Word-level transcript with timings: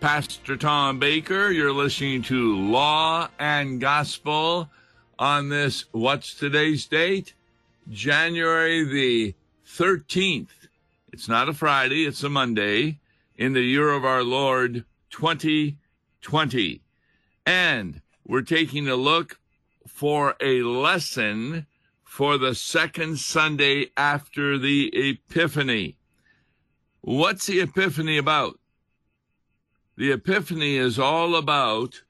Pastor 0.00 0.56
Tom 0.56 1.00
Baker. 1.00 1.50
You're 1.50 1.72
listening 1.72 2.22
to 2.22 2.56
Law 2.56 3.28
and 3.40 3.80
Gospel 3.80 4.70
on 5.18 5.48
this, 5.48 5.86
what's 5.90 6.34
today's 6.34 6.86
date? 6.86 7.34
January 7.90 8.84
the 8.84 9.34
13th. 9.66 10.68
It's 11.12 11.28
not 11.28 11.48
a 11.48 11.52
Friday, 11.52 12.06
it's 12.06 12.22
a 12.22 12.28
Monday 12.28 13.00
in 13.36 13.54
the 13.54 13.62
year 13.62 13.90
of 13.90 14.04
our 14.04 14.22
Lord 14.22 14.84
2020. 15.10 16.80
And 17.44 18.00
we're 18.24 18.42
taking 18.42 18.88
a 18.88 18.94
look 18.94 19.40
for 19.88 20.36
a 20.40 20.62
lesson 20.62 21.66
for 22.04 22.38
the 22.38 22.54
second 22.54 23.18
Sunday 23.18 23.90
after 23.96 24.58
the 24.58 24.92
Epiphany. 24.94 25.96
What's 27.00 27.46
the 27.46 27.60
Epiphany 27.60 28.16
about? 28.16 28.60
The 29.98 30.12
Epiphany 30.12 30.76
is 30.76 30.96
all 30.96 31.34
about 31.34 32.02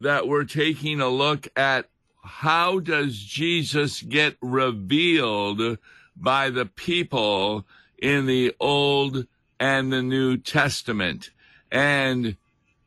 that 0.00 0.26
we're 0.26 0.42
taking 0.42 1.00
a 1.00 1.08
look 1.08 1.46
at 1.54 1.88
how 2.24 2.80
does 2.80 3.16
Jesus 3.16 4.02
get 4.02 4.36
revealed 4.42 5.78
by 6.16 6.50
the 6.50 6.66
people 6.66 7.64
in 7.98 8.26
the 8.26 8.52
Old 8.58 9.28
and 9.60 9.92
the 9.92 10.02
New 10.02 10.36
Testament. 10.36 11.30
And 11.70 12.36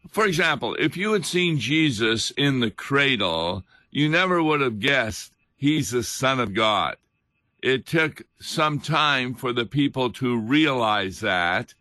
for 0.10 0.26
example, 0.26 0.76
if 0.78 0.98
you 0.98 1.14
had 1.14 1.26
seen 1.26 1.58
Jesus 1.58 2.32
in 2.32 2.60
the 2.60 2.72
cradle, 2.72 3.64
you 3.92 4.10
never 4.10 4.44
would 4.44 4.60
have 4.60 4.82
guessed 4.82 5.32
he's 5.56 5.92
the 5.92 6.04
Son 6.04 6.42
of 6.42 6.54
God 6.54 6.98
it 7.62 7.86
took 7.86 8.22
some 8.40 8.80
time 8.80 9.34
for 9.34 9.52
the 9.52 9.66
people 9.66 10.12
to 10.12 10.38
realize 10.38 11.22
that. 11.22 11.74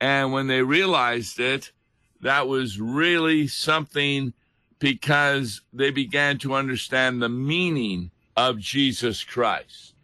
And 0.00 0.32
when 0.32 0.48
they 0.48 0.62
realized 0.62 1.40
it, 1.40 1.72
that 2.20 2.48
was 2.48 2.80
really 2.80 3.46
something 3.46 4.32
because 4.78 5.62
they 5.72 5.90
began 5.90 6.38
to 6.38 6.54
understand 6.54 7.20
the 7.22 7.28
meaning 7.28 8.10
of 8.36 8.58
Jesus 8.58 9.24
Christ. 9.24 9.94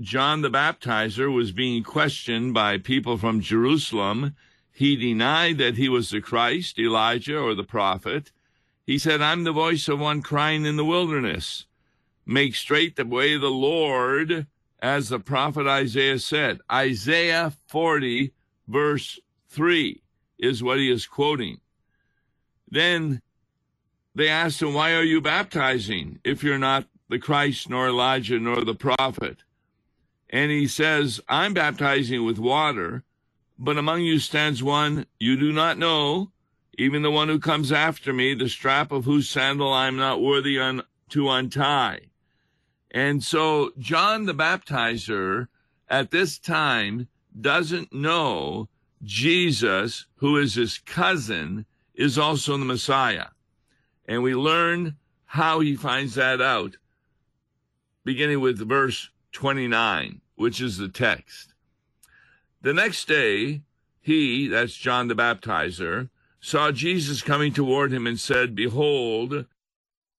John 0.00 0.42
the 0.42 0.50
Baptizer 0.50 1.32
was 1.32 1.52
being 1.52 1.82
questioned 1.82 2.52
by 2.54 2.78
people 2.78 3.16
from 3.16 3.40
Jerusalem. 3.40 4.34
He 4.72 4.96
denied 4.96 5.58
that 5.58 5.76
he 5.76 5.88
was 5.88 6.10
the 6.10 6.20
Christ, 6.20 6.78
Elijah, 6.78 7.38
or 7.38 7.54
the 7.54 7.64
prophet. 7.64 8.32
He 8.84 8.98
said, 8.98 9.22
I'm 9.22 9.44
the 9.44 9.52
voice 9.52 9.88
of 9.88 10.00
one 10.00 10.22
crying 10.22 10.66
in 10.66 10.76
the 10.76 10.84
wilderness. 10.84 11.66
Make 12.26 12.54
straight 12.54 12.96
the 12.96 13.06
way 13.06 13.34
of 13.34 13.40
the 13.40 13.50
Lord 13.50 14.46
as 14.80 15.08
the 15.08 15.18
prophet 15.18 15.66
Isaiah 15.66 16.18
said. 16.18 16.60
Isaiah 16.70 17.52
40, 17.68 18.32
verse 18.68 19.18
3 19.48 20.02
is 20.38 20.62
what 20.62 20.78
he 20.78 20.90
is 20.90 21.06
quoting. 21.06 21.60
Then 22.68 23.22
they 24.14 24.28
asked 24.28 24.62
him, 24.62 24.74
Why 24.74 24.94
are 24.94 25.02
you 25.02 25.20
baptizing 25.20 26.20
if 26.24 26.42
you're 26.42 26.58
not 26.58 26.86
the 27.08 27.18
Christ, 27.18 27.68
nor 27.68 27.88
Elijah, 27.88 28.38
nor 28.38 28.64
the 28.64 28.74
prophet? 28.74 29.44
And 30.28 30.50
he 30.50 30.66
says, 30.66 31.20
I'm 31.28 31.54
baptizing 31.54 32.24
with 32.24 32.38
water, 32.38 33.04
but 33.58 33.78
among 33.78 34.02
you 34.02 34.18
stands 34.18 34.62
one 34.62 35.06
you 35.20 35.36
do 35.36 35.52
not 35.52 35.78
know, 35.78 36.32
even 36.78 37.02
the 37.02 37.10
one 37.10 37.28
who 37.28 37.38
comes 37.38 37.70
after 37.72 38.12
me, 38.12 38.34
the 38.34 38.48
strap 38.48 38.90
of 38.92 39.04
whose 39.04 39.28
sandal 39.28 39.72
I 39.72 39.86
am 39.86 39.96
not 39.96 40.20
worthy 40.20 40.58
un- 40.58 40.82
to 41.10 41.30
untie. 41.30 42.00
And 42.90 43.22
so 43.22 43.70
John 43.78 44.26
the 44.26 44.34
Baptizer 44.34 45.48
at 45.88 46.10
this 46.10 46.38
time 46.38 47.08
doesn't 47.38 47.92
know 47.92 48.68
Jesus, 49.06 50.06
who 50.16 50.36
is 50.36 50.54
his 50.54 50.78
cousin, 50.78 51.64
is 51.94 52.18
also 52.18 52.58
the 52.58 52.64
Messiah. 52.64 53.28
And 54.06 54.22
we 54.22 54.34
learn 54.34 54.96
how 55.24 55.60
he 55.60 55.76
finds 55.76 56.16
that 56.16 56.42
out, 56.42 56.76
beginning 58.04 58.40
with 58.40 58.68
verse 58.68 59.10
29, 59.32 60.20
which 60.34 60.60
is 60.60 60.76
the 60.76 60.88
text. 60.88 61.54
The 62.62 62.74
next 62.74 63.06
day, 63.06 63.62
he, 64.00 64.48
that's 64.48 64.74
John 64.74 65.08
the 65.08 65.14
Baptizer, 65.14 66.10
saw 66.40 66.72
Jesus 66.72 67.22
coming 67.22 67.52
toward 67.52 67.92
him 67.92 68.06
and 68.06 68.18
said, 68.18 68.54
Behold, 68.54 69.46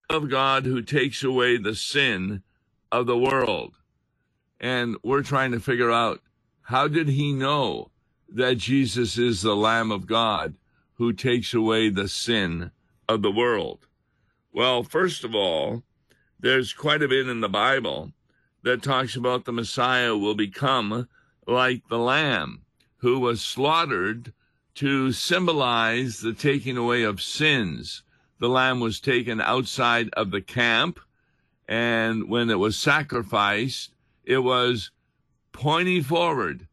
of 0.10 0.30
God 0.30 0.66
who 0.66 0.82
takes 0.82 1.24
away 1.24 1.58
the 1.58 1.76
sin 1.76 2.42
of 2.92 3.06
the 3.06 3.18
world. 3.18 3.76
And 4.60 4.96
we're 5.04 5.24
trying 5.24 5.52
to 5.52 5.60
figure 5.60 5.92
out 5.92 6.22
how 6.62 6.88
did 6.88 7.10
he 7.10 7.34
know 7.34 7.92
that 8.30 8.58
Jesus 8.58 9.18
is 9.18 9.42
the 9.42 9.56
Lamb 9.56 9.92
of 9.92 10.08
God 10.08 10.56
who 10.96 11.14
takes 11.14 11.54
away 11.54 11.90
the 11.90 12.08
sin 12.08 12.72
of 13.08 13.22
the 13.22 13.32
world? 13.32 13.88
Well, 14.52 14.84
first 14.84 15.24
of 15.24 15.36
all, 15.36 15.84
there's 16.40 16.74
quite 16.74 17.02
a 17.02 17.08
bit 17.08 17.28
in 17.28 17.42
the 17.42 17.50
Bible 17.50 18.12
that 18.64 18.84
talks 18.84 19.16
about 19.16 19.46
the 19.46 19.54
Messiah 19.54 20.16
will 20.16 20.36
become 20.36 21.08
like 21.46 21.88
the 21.88 22.00
Lamb 22.00 22.64
who 22.98 23.20
was 23.20 23.42
slaughtered 23.42 24.34
to 24.76 25.12
symbolize 25.12 26.20
the 26.20 26.34
taking 26.34 26.78
away 26.78 27.04
of 27.04 27.22
sins. 27.22 28.04
The 28.40 28.50
lamb 28.50 28.80
was 28.80 29.00
taken 29.00 29.42
outside 29.42 30.10
of 30.14 30.32
the 30.32 30.42
camp 30.42 31.00
and 31.68 32.30
when 32.30 32.50
it 32.50 32.60
was 32.60 32.78
sacrificed, 32.78 33.92
it 34.24 34.40
was 34.40 34.92
pointing 35.52 36.04
forward 36.04 36.68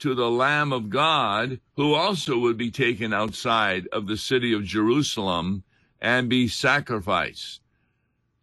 to 0.00 0.14
the 0.14 0.30
Lamb 0.30 0.72
of 0.72 0.90
God, 0.90 1.60
who 1.76 1.94
also 1.94 2.38
would 2.38 2.56
be 2.58 2.70
taken 2.70 3.12
outside 3.14 3.86
of 3.92 4.06
the 4.06 4.16
city 4.16 4.52
of 4.52 4.64
Jerusalem 4.64 5.64
and 6.00 6.28
be 6.28 6.48
sacrificed. 6.48 7.60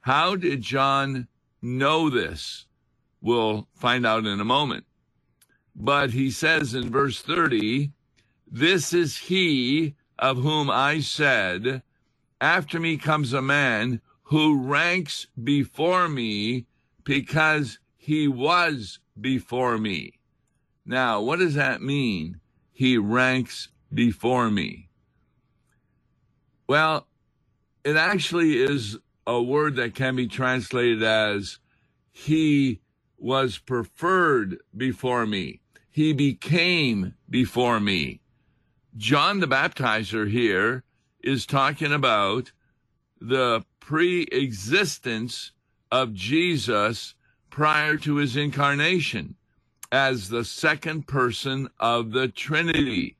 How 0.02 0.36
did 0.36 0.62
John 0.62 1.28
know 1.62 2.10
this? 2.10 2.66
We'll 3.22 3.68
find 3.76 4.06
out 4.06 4.26
in 4.26 4.40
a 4.40 4.46
moment. 4.46 4.86
But 5.76 6.12
he 6.12 6.32
says 6.32 6.74
in 6.74 6.90
verse 6.90 7.22
30, 7.22 7.92
This 8.50 8.94
is 8.94 9.18
he 9.18 9.96
of 10.20 10.38
whom 10.38 10.70
I 10.70 11.02
said, 11.02 11.84
After 12.42 12.80
me 12.80 12.98
comes 12.98 13.34
a 13.34 13.42
man 13.42 14.02
who 14.24 14.62
ranks 14.62 15.28
before 15.44 16.10
me 16.10 16.66
because 17.04 17.80
he 17.98 18.28
was 18.28 19.00
before 19.20 19.78
me. 19.78 20.17
Now, 20.88 21.20
what 21.22 21.40
does 21.40 21.56
that 21.56 21.82
mean? 21.82 22.40
He 22.72 22.98
ranks 22.98 23.68
before 23.94 24.50
me. 24.50 24.90
Well, 26.68 27.08
it 27.84 27.98
actually 27.98 28.58
is 28.64 28.98
a 29.28 29.42
word 29.42 29.76
that 29.76 29.96
can 29.96 30.16
be 30.16 30.28
translated 30.28 31.04
as 31.04 31.60
he 32.12 32.80
was 33.18 33.58
preferred 33.58 34.60
before 34.76 35.26
me. 35.26 35.60
He 35.92 36.14
became 36.14 37.16
before 37.30 37.82
me. 37.82 38.22
John 38.96 39.42
the 39.42 39.48
Baptizer 39.48 40.30
here 40.30 40.84
is 41.22 41.46
talking 41.46 41.92
about 41.92 42.54
the 43.20 43.66
pre 43.82 44.24
existence 44.24 45.52
of 45.92 46.14
Jesus 46.14 47.16
prior 47.50 47.98
to 47.98 48.18
his 48.18 48.38
incarnation 48.38 49.37
as 49.92 50.30
the 50.30 50.44
second 50.44 51.08
person 51.08 51.70
of 51.80 52.12
the 52.12 52.28
Trinity. 52.28 53.18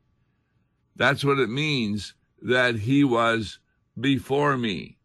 That's 0.96 1.24
what 1.24 1.40
it 1.40 1.50
means 1.50 2.14
that 2.42 2.76
he 2.76 3.04
was 3.04 3.60
before 4.00 4.58
me, 4.58 4.98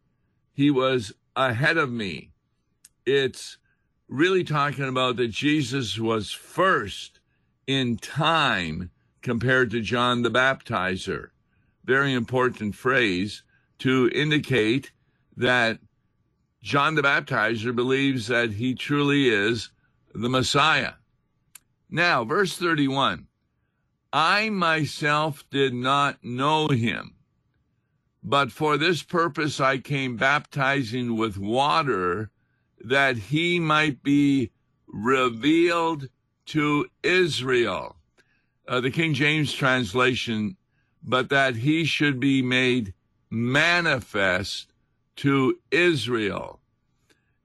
he 0.53 0.69
was 0.69 1.13
ahead 1.35 1.77
of 1.77 1.91
me. 1.91 2.31
It's 3.05 3.57
really 4.07 4.43
talking 4.43 4.87
about 4.87 5.15
that 5.15 5.29
Jesus 5.29 5.97
was 5.97 6.31
first 6.31 7.19
in 7.65 7.97
time 7.97 8.91
compared 9.21 9.71
to 9.71 9.81
John 9.81 10.21
the 10.21 10.29
Baptizer. 10.29 11.29
Very 11.85 12.13
important 12.13 12.75
phrase 12.75 13.43
to 13.79 14.09
indicate 14.13 14.91
that 15.35 15.79
John 16.61 16.95
the 16.95 17.01
Baptizer 17.01 17.75
believes 17.75 18.27
that 18.27 18.51
he 18.51 18.75
truly 18.75 19.29
is 19.29 19.69
the 20.13 20.29
Messiah. 20.29 20.93
Now, 21.95 22.23
verse 22.23 22.57
31 22.57 23.27
I 24.11 24.49
myself 24.49 25.47
did 25.51 25.75
not 25.75 26.23
know 26.23 26.67
him, 26.67 27.13
but 28.23 28.51
for 28.51 28.77
this 28.77 29.03
purpose 29.03 29.59
I 29.59 29.77
came 29.77 30.17
baptizing 30.17 31.15
with 31.15 31.37
water 31.37 32.31
that 32.83 33.17
he 33.17 33.59
might 33.59 34.01
be 34.01 34.49
revealed 34.87 36.09
to 36.47 36.87
Israel. 37.03 37.97
Uh, 38.67 38.81
the 38.81 38.89
King 38.89 39.13
James 39.13 39.53
translation, 39.53 40.57
but 41.03 41.29
that 41.29 41.57
he 41.57 41.85
should 41.85 42.19
be 42.19 42.41
made 42.41 42.95
manifest 43.29 44.73
to 45.17 45.59
Israel. 45.69 46.59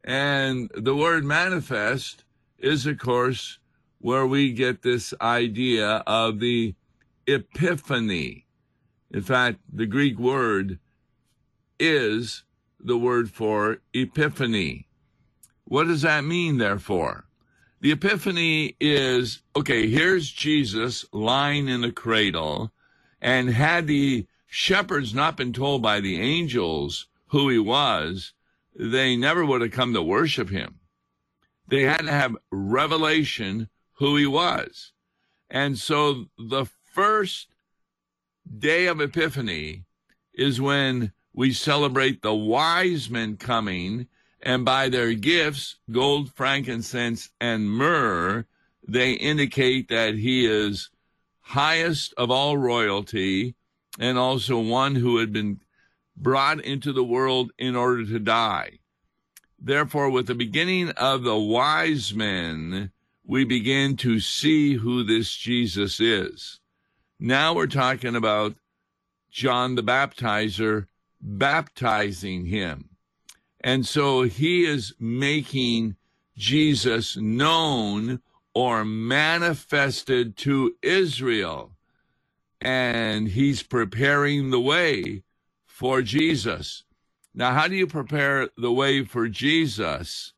And 0.03 0.71
the 0.75 0.97
word 0.97 1.27
manifest 1.27 2.25
is, 2.59 2.87
of 2.87 2.97
course, 2.97 3.59
where 4.01 4.27
we 4.27 4.53
get 4.53 4.83
this 4.83 5.13
idea 5.21 6.03
of 6.07 6.41
the 6.41 6.75
epiphany. 7.27 8.47
In 9.11 9.23
fact, 9.23 9.59
the 9.73 9.87
Greek 9.87 10.19
word 10.19 10.79
is 11.79 12.45
the 12.81 12.99
word 12.99 13.31
for 13.31 13.79
epiphany. 13.93 14.87
What 15.65 15.87
does 15.87 16.03
that 16.03 16.25
mean, 16.25 16.59
therefore? 16.59 17.27
The 17.81 17.93
epiphany 17.93 18.77
is 18.81 19.43
okay, 19.55 19.89
here's 19.89 20.31
Jesus 20.31 21.05
lying 21.13 21.69
in 21.69 21.85
a 21.85 21.93
cradle, 21.93 22.73
and 23.21 23.51
had 23.51 23.87
the 23.87 24.27
shepherds 24.47 25.15
not 25.15 25.37
been 25.37 25.53
told 25.53 25.83
by 25.83 26.01
the 26.01 26.21
angels 26.21 27.07
who 27.29 27.49
he 27.49 27.59
was, 27.59 28.33
they 28.75 29.17
never 29.17 29.45
would 29.45 29.61
have 29.61 29.71
come 29.71 29.93
to 29.95 30.03
worship 30.03 30.49
him. 30.49 30.81
They 31.69 31.83
had 31.83 32.07
to 32.07 32.13
have 32.13 32.37
revelation 32.51 33.69
who 33.99 34.17
he 34.17 34.27
was. 34.27 34.93
And 35.51 35.79
so 35.79 36.27
the 36.39 36.67
first 36.93 37.49
day 38.59 38.87
of 38.87 39.01
Epiphany 39.01 39.85
is 40.35 40.61
when 40.61 41.13
we 41.33 41.53
celebrate 41.53 42.23
the 42.23 42.35
wise 42.35 43.11
men 43.11 43.37
coming, 43.37 44.07
and 44.41 44.65
by 44.65 44.89
their 44.89 45.15
gifts, 45.15 45.77
gold, 45.91 46.33
frankincense, 46.33 47.31
and 47.41 47.71
myrrh, 47.71 48.45
they 48.87 49.13
indicate 49.13 49.89
that 49.89 50.15
he 50.15 50.47
is 50.47 50.91
highest 51.41 52.15
of 52.17 52.31
all 52.31 52.57
royalty 52.57 53.55
and 53.99 54.17
also 54.17 54.61
one 54.61 54.95
who 54.95 55.19
had 55.19 55.33
been 55.33 55.61
brought 56.17 56.61
into 56.65 56.93
the 56.93 57.05
world 57.05 57.51
in 57.59 57.75
order 57.75 58.05
to 58.05 58.19
die. 58.19 58.79
Therefore, 59.61 60.11
with 60.11 60.27
the 60.29 60.35
beginning 60.35 60.91
of 60.91 61.23
the 61.23 61.37
wise 61.37 62.15
men, 62.15 62.93
we 63.29 63.45
begin 63.45 63.95
to 63.95 64.19
see 64.19 64.73
who 64.73 65.05
this 65.05 65.37
Jesus 65.37 66.01
is. 66.01 66.61
Now 67.21 67.55
we're 67.55 67.67
talking 67.67 68.17
about 68.17 68.55
John 69.31 69.75
the 69.75 69.83
Baptizer 69.83 70.87
baptizing 71.21 72.47
him. 72.47 72.89
And 73.61 73.87
so 73.87 74.23
he 74.23 74.65
is 74.65 74.95
making 74.99 75.97
Jesus 76.39 77.19
known 77.19 78.21
or 78.55 78.83
manifested 78.85 80.39
to 80.39 80.77
Israel. 80.83 81.73
And 82.63 83.29
he's 83.29 83.63
preparing 83.63 84.51
the 84.51 84.61
way 84.61 85.23
for 85.67 86.01
Jesus. 86.01 86.85
Now, 87.35 87.53
how 87.53 87.69
do 87.69 87.77
you 87.77 87.87
prepare 87.87 88.49
the 88.57 88.73
way 88.73 89.05
for 89.05 89.29
Jesus? 89.29 90.33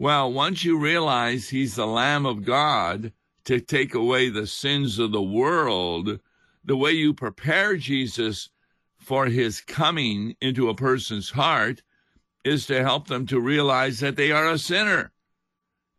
Well, 0.00 0.32
once 0.32 0.64
you 0.64 0.78
realize 0.78 1.50
he's 1.50 1.74
the 1.74 1.86
Lamb 1.86 2.24
of 2.24 2.42
God 2.42 3.12
to 3.44 3.60
take 3.60 3.92
away 3.94 4.30
the 4.30 4.46
sins 4.46 4.98
of 4.98 5.12
the 5.12 5.20
world, 5.20 6.20
the 6.64 6.76
way 6.76 6.92
you 6.92 7.12
prepare 7.12 7.76
Jesus 7.76 8.48
for 8.96 9.26
his 9.26 9.60
coming 9.60 10.36
into 10.40 10.70
a 10.70 10.74
person's 10.74 11.28
heart 11.28 11.82
is 12.46 12.64
to 12.68 12.82
help 12.82 13.08
them 13.08 13.26
to 13.26 13.38
realize 13.38 14.00
that 14.00 14.16
they 14.16 14.32
are 14.32 14.48
a 14.48 14.56
sinner. 14.56 15.12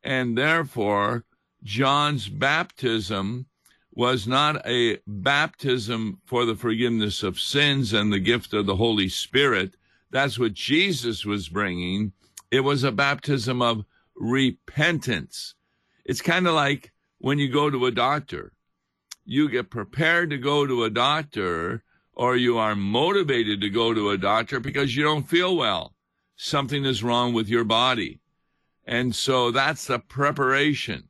And 0.02 0.36
therefore, 0.36 1.24
John's 1.62 2.28
baptism 2.28 3.46
was 3.94 4.26
not 4.26 4.66
a 4.66 4.98
baptism 5.06 6.22
for 6.26 6.46
the 6.46 6.56
forgiveness 6.56 7.22
of 7.22 7.40
sins 7.40 7.94
and 7.94 8.12
the 8.12 8.20
gift 8.20 8.56
of 8.56 8.66
the 8.66 8.78
Holy 8.78 9.10
Spirit. 9.10 9.76
That's 10.10 10.40
what 10.40 10.56
Jesus 10.56 11.24
was 11.24 11.50
bringing. 11.50 12.14
It 12.50 12.62
was 12.62 12.84
a 12.84 12.92
baptism 12.92 13.62
of 13.62 13.86
repentance. 14.22 15.56
It's 16.06 16.22
kind 16.22 16.48
of 16.48 16.54
like 16.54 16.94
when 17.18 17.40
you 17.40 17.50
go 17.50 17.70
to 17.70 17.88
a 17.88 17.92
doctor. 17.92 18.54
You 19.26 19.50
get 19.50 19.72
prepared 19.72 20.30
to 20.30 20.38
go 20.38 20.66
to 20.66 20.84
a 20.84 20.90
doctor 20.90 21.84
or 22.14 22.36
you 22.36 22.58
are 22.58 22.76
motivated 22.76 23.62
to 23.62 23.70
go 23.70 23.94
to 23.94 24.12
a 24.12 24.18
doctor 24.18 24.60
because 24.60 24.96
you 24.96 25.04
don't 25.04 25.28
feel 25.28 25.56
well. 25.58 25.96
Something 26.36 26.86
is 26.86 27.04
wrong 27.04 27.34
with 27.34 27.50
your 27.50 27.64
body. 27.64 28.20
And 28.86 29.16
so 29.16 29.52
that's 29.52 29.86
the 29.86 30.00
preparation. 30.00 31.08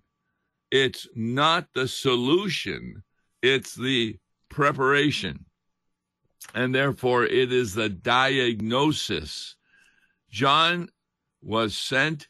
It's 0.69 1.07
not 1.15 1.67
the 1.73 1.87
solution, 1.87 3.03
it's 3.41 3.75
the 3.75 4.17
preparation. 4.49 5.45
And 6.53 6.73
therefore, 6.73 7.25
it 7.25 7.51
is 7.51 7.73
the 7.73 7.89
diagnosis. 7.89 9.55
John 10.29 10.89
was 11.41 11.75
sent 11.75 12.27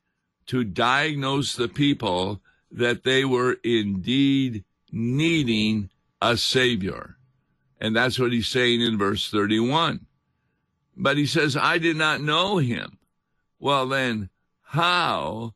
to 0.51 0.65
diagnose 0.65 1.55
the 1.55 1.69
people 1.69 2.41
that 2.69 3.05
they 3.05 3.23
were 3.23 3.53
indeed 3.63 4.65
needing 4.91 5.89
a 6.21 6.35
Savior. 6.35 7.15
And 7.79 7.95
that's 7.95 8.19
what 8.19 8.33
he's 8.33 8.49
saying 8.49 8.81
in 8.81 8.97
verse 8.97 9.31
31. 9.31 10.07
But 10.97 11.15
he 11.15 11.25
says, 11.25 11.55
I 11.55 11.77
did 11.77 11.95
not 11.95 12.19
know 12.19 12.57
him. 12.57 12.97
Well, 13.59 13.87
then, 13.87 14.29
how 14.61 15.53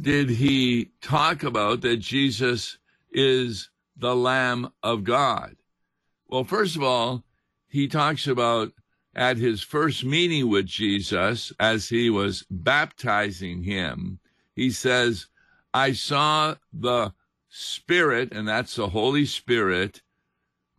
did 0.00 0.30
he 0.30 0.92
talk 1.02 1.42
about 1.42 1.82
that 1.82 1.98
Jesus 1.98 2.78
is 3.12 3.68
the 3.98 4.16
Lamb 4.16 4.72
of 4.82 5.04
God? 5.04 5.56
Well, 6.26 6.44
first 6.44 6.74
of 6.74 6.82
all, 6.82 7.22
he 7.68 7.86
talks 7.86 8.26
about 8.26 8.72
at 9.14 9.36
his 9.36 9.62
first 9.62 10.04
meeting 10.04 10.48
with 10.48 10.66
Jesus 10.66 11.52
as 11.58 11.88
he 11.88 12.10
was 12.10 12.44
baptizing 12.50 13.62
him, 13.62 14.18
he 14.54 14.70
says, 14.70 15.26
I 15.72 15.92
saw 15.92 16.56
the 16.72 17.12
Spirit, 17.48 18.32
and 18.32 18.48
that's 18.48 18.74
the 18.74 18.88
Holy 18.88 19.26
Spirit, 19.26 20.02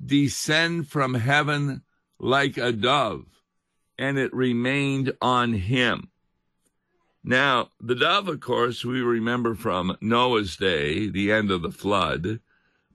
descend 0.03 0.89
from 0.89 1.13
heaven 1.13 1.83
like 2.19 2.57
a 2.57 2.71
dove, 2.71 3.25
and 3.97 4.17
it 4.17 4.33
remained 4.33 5.13
on 5.21 5.53
him. 5.53 6.09
Now, 7.23 7.69
the 7.79 7.95
dove, 7.95 8.27
of 8.27 8.39
course, 8.39 8.85
we 8.85 9.01
remember 9.01 9.55
from 9.55 9.97
Noah's 9.99 10.57
day, 10.57 11.09
the 11.09 11.31
end 11.31 11.49
of 11.49 11.61
the 11.61 11.71
flood, 11.71 12.39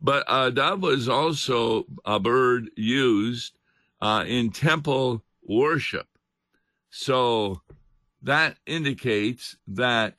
but 0.00 0.24
a 0.28 0.50
dove 0.50 0.82
was 0.82 1.08
also 1.08 1.86
a 2.04 2.20
bird 2.20 2.70
used 2.76 3.54
uh, 4.00 4.24
in 4.26 4.50
temple 4.50 5.22
worship. 5.50 6.06
So 6.90 7.62
that 8.22 8.56
indicates 8.66 9.56
that 9.66 10.16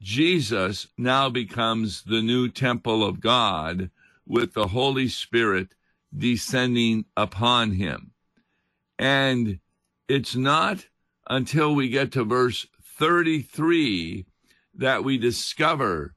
Jesus 0.00 0.88
now 0.98 1.30
becomes 1.30 2.02
the 2.02 2.20
new 2.22 2.48
temple 2.48 3.02
of 3.02 3.20
God 3.20 3.90
with 4.26 4.52
the 4.52 4.68
Holy 4.68 5.08
Spirit 5.08 5.74
descending 6.16 7.06
upon 7.16 7.72
him. 7.72 8.12
And 8.98 9.60
it's 10.08 10.36
not 10.36 10.86
until 11.28 11.74
we 11.74 11.88
get 11.88 12.12
to 12.12 12.24
verse 12.24 12.66
33 12.98 14.26
that 14.74 15.04
we 15.04 15.18
discover 15.18 16.14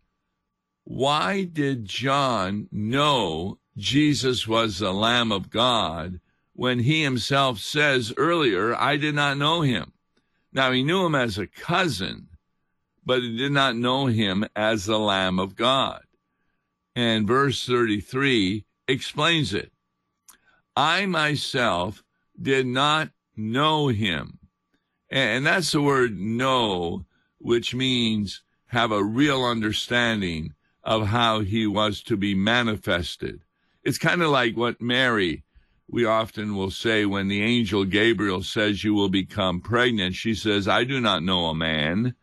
why 0.83 1.43
did 1.43 1.85
John 1.85 2.67
know 2.71 3.59
Jesus 3.77 4.47
was 4.47 4.79
the 4.79 4.93
Lamb 4.93 5.31
of 5.31 5.49
God 5.49 6.19
when 6.59 6.79
he 6.79 7.03
himself 7.03 7.59
says 7.59 8.13
earlier, 8.17 8.75
I 8.75 8.97
did 8.97 9.15
not 9.15 9.37
know 9.37 9.61
him. 9.61 9.93
Now 10.51 10.71
he 10.71 10.83
knew 10.83 11.05
him 11.05 11.15
as 11.15 11.37
a 11.37 11.47
cousin, 11.47 12.27
but 13.05 13.21
he 13.21 13.37
did 13.37 13.51
not 13.51 13.75
know 13.75 14.07
him 14.07 14.45
as 14.55 14.85
the 14.85 14.99
Lamb 14.99 15.39
of 15.39 15.55
God. 15.55 16.03
And 16.95 17.27
verse 17.27 17.65
33 17.65 18.65
explains 18.87 19.53
it. 19.53 19.71
I 20.75 21.05
myself 21.05 22.03
did 22.41 22.67
not 22.67 23.11
know 23.35 23.87
him 23.87 24.39
and 25.09 25.45
that's 25.45 25.71
the 25.71 25.81
word 25.81 26.19
know, 26.19 27.05
which 27.39 27.73
means 27.73 28.43
have 28.67 28.91
a 28.91 29.03
real 29.03 29.43
understanding 29.43 30.53
of 30.83 31.07
how 31.07 31.39
he 31.39 31.65
was 31.65 32.03
to 32.03 32.15
be 32.15 32.35
manifested. 32.35 33.41
It's 33.83 33.97
kind 33.97 34.21
of 34.21 34.29
like 34.29 34.55
what 34.55 34.81
Mary, 34.81 35.43
we 35.91 36.05
often 36.05 36.55
will 36.55 36.71
say 36.71 37.05
when 37.05 37.27
the 37.27 37.41
angel 37.41 37.83
Gabriel 37.83 38.43
says 38.43 38.83
you 38.83 38.93
will 38.93 39.09
become 39.09 39.59
pregnant. 39.59 40.15
She 40.15 40.35
says, 40.35 40.67
I 40.67 40.83
do 40.83 41.01
not 41.01 41.23
know 41.23 41.45
a 41.45 41.55
man. 41.55 42.13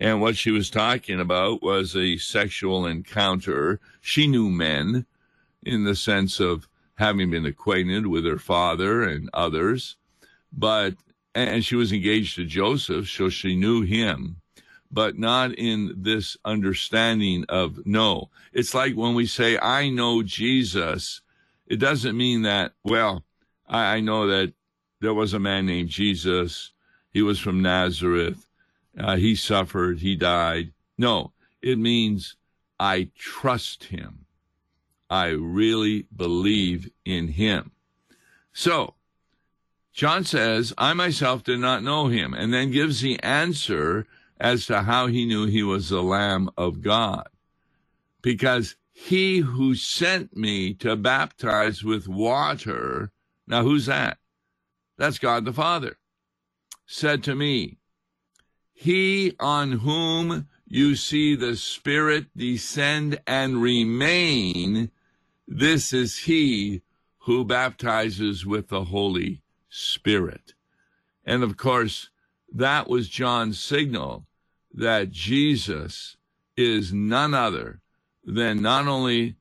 And 0.00 0.20
what 0.20 0.36
she 0.36 0.50
was 0.50 0.68
talking 0.68 1.20
about 1.20 1.62
was 1.62 1.94
a 1.94 2.16
sexual 2.16 2.86
encounter. 2.86 3.78
She 4.00 4.26
knew 4.26 4.50
men 4.50 5.06
in 5.64 5.84
the 5.84 5.94
sense 5.94 6.40
of 6.40 6.68
having 6.96 7.30
been 7.30 7.46
acquainted 7.46 8.06
with 8.06 8.24
her 8.24 8.38
father 8.38 9.02
and 9.04 9.30
others. 9.32 9.96
But 10.52 10.94
and 11.34 11.64
she 11.64 11.74
was 11.76 11.92
engaged 11.92 12.36
to 12.36 12.44
Joseph, 12.44 13.08
so 13.08 13.28
she 13.28 13.56
knew 13.56 13.82
him, 13.82 14.36
but 14.90 15.18
not 15.18 15.52
in 15.52 15.92
this 15.96 16.36
understanding 16.44 17.44
of 17.48 17.84
no. 17.84 18.30
It's 18.52 18.72
like 18.72 18.94
when 18.94 19.14
we 19.14 19.26
say, 19.26 19.58
I 19.58 19.88
know 19.88 20.22
Jesus, 20.22 21.22
it 21.66 21.76
doesn't 21.76 22.16
mean 22.16 22.42
that, 22.42 22.72
well, 22.84 23.24
I, 23.66 23.96
I 23.96 24.00
know 24.00 24.26
that 24.26 24.52
there 25.00 25.14
was 25.14 25.34
a 25.34 25.38
man 25.38 25.66
named 25.66 25.88
Jesus. 25.88 26.72
He 27.10 27.22
was 27.22 27.38
from 27.38 27.62
Nazareth. 27.62 28.46
Uh, 28.98 29.16
he 29.16 29.34
suffered. 29.34 29.98
He 29.98 30.16
died. 30.16 30.72
No, 30.96 31.32
it 31.62 31.78
means 31.78 32.36
I 32.78 33.10
trust 33.16 33.84
him. 33.84 34.26
I 35.10 35.28
really 35.28 36.06
believe 36.14 36.90
in 37.04 37.28
him. 37.28 37.72
So, 38.52 38.94
John 39.92 40.24
says, 40.24 40.72
I 40.76 40.92
myself 40.92 41.44
did 41.44 41.60
not 41.60 41.82
know 41.82 42.08
him, 42.08 42.34
and 42.34 42.52
then 42.52 42.70
gives 42.70 43.00
the 43.00 43.22
answer 43.22 44.06
as 44.40 44.66
to 44.66 44.82
how 44.82 45.06
he 45.06 45.24
knew 45.24 45.46
he 45.46 45.62
was 45.62 45.88
the 45.88 46.02
Lamb 46.02 46.50
of 46.56 46.82
God. 46.82 47.28
Because 48.22 48.76
he 48.96 49.38
who 49.38 49.74
sent 49.74 50.36
me 50.36 50.72
to 50.74 50.94
baptize 50.94 51.82
with 51.82 52.06
water, 52.06 53.10
now 53.44 53.64
who's 53.64 53.86
that? 53.86 54.18
That's 54.96 55.18
God 55.18 55.44
the 55.44 55.52
Father, 55.52 55.98
said 56.86 57.24
to 57.24 57.34
me, 57.34 57.78
He 58.72 59.34
on 59.40 59.72
whom 59.72 60.48
you 60.66 60.94
see 60.94 61.34
the 61.34 61.56
Spirit 61.56 62.26
descend 62.36 63.20
and 63.26 63.60
remain, 63.60 64.92
this 65.46 65.92
is 65.92 66.18
he 66.18 66.80
who 67.18 67.44
baptizes 67.44 68.46
with 68.46 68.68
the 68.68 68.84
Holy 68.84 69.42
Spirit. 69.68 70.54
And 71.24 71.42
of 71.42 71.56
course, 71.56 72.10
that 72.52 72.88
was 72.88 73.08
John's 73.08 73.58
signal 73.58 74.26
that 74.72 75.10
Jesus 75.10 76.16
is 76.56 76.92
none 76.92 77.34
other 77.34 77.80
than 78.24 78.62
not 78.62 78.86
only 78.86 79.36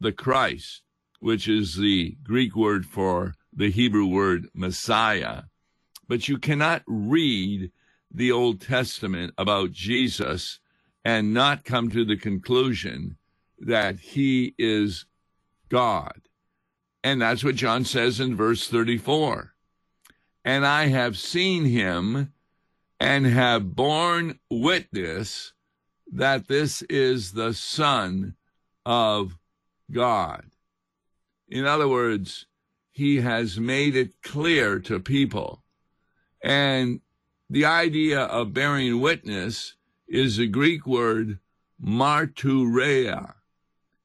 the 0.00 0.12
Christ, 0.12 0.82
which 1.20 1.48
is 1.48 1.76
the 1.76 2.16
Greek 2.22 2.54
word 2.54 2.86
for 2.86 3.34
the 3.52 3.70
Hebrew 3.70 4.06
word 4.06 4.48
Messiah, 4.54 5.44
but 6.06 6.28
you 6.28 6.38
cannot 6.38 6.82
read 6.86 7.70
the 8.10 8.32
Old 8.32 8.60
Testament 8.60 9.34
about 9.36 9.72
Jesus 9.72 10.60
and 11.04 11.34
not 11.34 11.64
come 11.64 11.90
to 11.90 12.04
the 12.04 12.16
conclusion 12.16 13.16
that 13.58 13.98
he 13.98 14.54
is 14.58 15.06
God. 15.68 16.20
And 17.02 17.20
that's 17.22 17.44
what 17.44 17.54
John 17.54 17.84
says 17.84 18.20
in 18.20 18.36
verse 18.36 18.68
34. 18.68 19.54
And 20.44 20.66
I 20.66 20.86
have 20.86 21.18
seen 21.18 21.64
him 21.64 22.32
and 23.00 23.26
have 23.26 23.74
borne 23.74 24.38
witness 24.50 25.52
that 26.12 26.48
this 26.48 26.82
is 26.82 27.32
the 27.32 27.52
Son 27.54 28.34
of 28.84 29.36
God. 29.90 30.44
In 31.48 31.66
other 31.66 31.88
words, 31.88 32.46
he 32.90 33.20
has 33.20 33.58
made 33.58 33.94
it 33.94 34.22
clear 34.22 34.78
to 34.80 35.00
people. 35.00 35.62
And 36.42 37.00
the 37.48 37.64
idea 37.64 38.20
of 38.20 38.52
bearing 38.52 39.00
witness 39.00 39.74
is 40.06 40.36
the 40.36 40.46
Greek 40.46 40.86
word 40.86 41.38
martureia, 41.82 43.34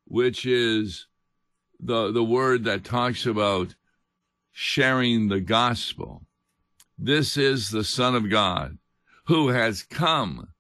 which 0.06 0.46
is 0.46 1.08
the, 1.80 2.12
the 2.12 2.24
word 2.24 2.64
that 2.66 2.84
talks 2.84 3.26
about 3.26 3.76
sharing 4.52 5.28
the 5.28 5.42
gospel. 5.42 6.24
This 6.98 7.36
is 7.36 7.72
the 7.72 7.84
Son 7.84 8.16
of 8.16 8.30
God 8.30 8.78
who 9.26 9.50
has 9.50 9.84
come 9.84 10.53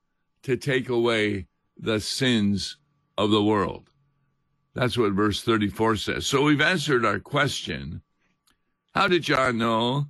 to 0.44 0.58
take 0.58 0.90
away 0.90 1.48
the 1.78 2.00
sins 2.00 2.78
of 3.18 3.32
the 3.32 3.44
world. 3.44 3.90
That's 4.74 4.98
what 4.98 5.14
verse 5.14 5.42
34 5.42 5.98
says. 5.98 6.26
So 6.26 6.44
we've 6.44 6.62
answered 6.62 7.06
our 7.06 7.20
question. 7.20 8.02
How 8.94 9.08
did 9.08 9.24
John 9.24 9.58
know 9.58 10.08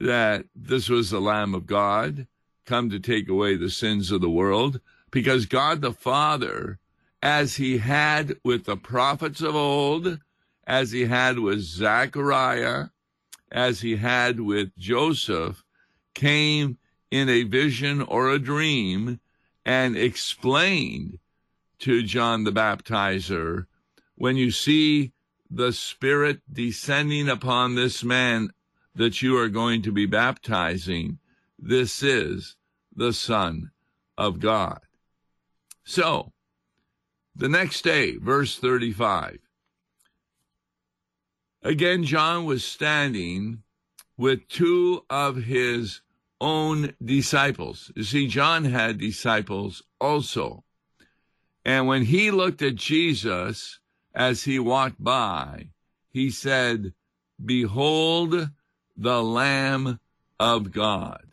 that 0.00 0.46
this 0.54 0.88
was 0.88 1.10
the 1.10 1.20
Lamb 1.20 1.54
of 1.54 1.66
God 1.66 2.26
come 2.66 2.90
to 2.90 2.98
take 2.98 3.28
away 3.28 3.56
the 3.56 3.70
sins 3.70 4.10
of 4.10 4.20
the 4.20 4.30
world? 4.30 4.80
Because 5.10 5.46
God 5.46 5.80
the 5.82 5.92
Father, 5.92 6.78
as 7.22 7.56
he 7.56 7.78
had 7.78 8.36
with 8.44 8.64
the 8.64 8.76
prophets 8.76 9.40
of 9.40 9.54
old, 9.54 10.18
as 10.66 10.92
he 10.92 11.04
had 11.04 11.38
with 11.38 11.60
Zechariah, 11.60 12.86
as 13.50 13.80
he 13.80 13.96
had 13.96 14.40
with 14.40 14.76
Joseph, 14.76 15.64
came 16.14 16.78
in 17.10 17.28
a 17.28 17.42
vision 17.42 18.02
or 18.02 18.30
a 18.30 18.38
dream 18.38 19.20
and 19.64 19.96
explained 19.96 21.18
to 21.80 22.02
John 22.02 22.44
the 22.44 22.52
Baptizer 22.52 23.66
when 24.14 24.36
you 24.36 24.50
see 24.50 25.12
the 25.50 25.72
Spirit 25.72 26.40
descending 26.50 27.28
upon 27.28 27.74
this 27.74 28.02
man 28.02 28.50
that 28.94 29.22
you 29.22 29.36
are 29.36 29.48
going 29.48 29.82
to 29.82 29.92
be 29.92 30.06
baptizing, 30.06 31.18
this 31.58 32.02
is 32.02 32.56
the 32.94 33.12
Son 33.12 33.70
of 34.16 34.40
God. 34.40 34.80
So, 35.84 36.32
the 37.34 37.48
next 37.48 37.82
day, 37.82 38.16
verse 38.16 38.58
35. 38.58 39.38
Again, 41.62 42.04
John 42.04 42.44
was 42.44 42.64
standing 42.64 43.62
with 44.16 44.48
two 44.48 45.04
of 45.08 45.36
his 45.44 46.00
own 46.42 46.92
disciples. 47.02 47.92
You 47.94 48.02
see, 48.02 48.26
John 48.26 48.64
had 48.64 48.98
disciples 48.98 49.82
also. 50.00 50.64
And 51.64 51.86
when 51.86 52.02
he 52.02 52.32
looked 52.32 52.60
at 52.62 52.74
Jesus 52.74 53.78
as 54.12 54.42
he 54.42 54.58
walked 54.58 55.02
by, 55.02 55.68
he 56.10 56.30
said, 56.30 56.92
Behold 57.42 58.50
the 58.96 59.22
Lamb 59.22 60.00
of 60.40 60.72
God. 60.72 61.24